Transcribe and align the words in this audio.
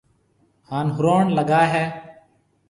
ھان 0.69 0.85
ھُروڻ 0.95 1.23
لگائيَ 1.37 1.67
ھيََََ 1.73 1.85